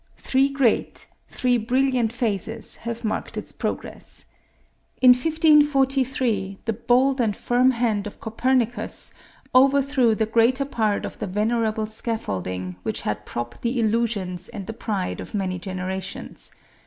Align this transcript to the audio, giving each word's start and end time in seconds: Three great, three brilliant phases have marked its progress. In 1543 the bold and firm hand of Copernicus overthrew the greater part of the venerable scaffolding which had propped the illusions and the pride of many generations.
Three 0.17 0.49
great, 0.49 1.09
three 1.29 1.57
brilliant 1.59 2.11
phases 2.11 2.77
have 2.77 3.03
marked 3.05 3.37
its 3.37 3.51
progress. 3.51 4.25
In 4.99 5.11
1543 5.11 6.57
the 6.65 6.73
bold 6.73 7.21
and 7.21 7.37
firm 7.37 7.69
hand 7.69 8.07
of 8.07 8.19
Copernicus 8.19 9.13
overthrew 9.53 10.15
the 10.15 10.25
greater 10.25 10.65
part 10.65 11.05
of 11.05 11.19
the 11.19 11.27
venerable 11.27 11.85
scaffolding 11.85 12.77
which 12.81 13.01
had 13.01 13.27
propped 13.27 13.61
the 13.61 13.79
illusions 13.79 14.49
and 14.49 14.65
the 14.65 14.73
pride 14.73 15.21
of 15.21 15.35
many 15.35 15.59
generations. 15.59 16.51